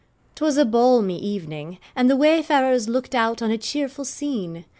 'Twas 0.33 0.57
a 0.57 0.65
balmy 0.65 1.19
evening, 1.19 1.77
and 1.95 2.09
the 2.09 2.15
wayfarers 2.15 2.89
looked 2.89 3.13
out 3.13 3.39
on 3.39 3.51
a 3.51 3.57
cheerful 3.59 4.03
scene. 4.03 4.65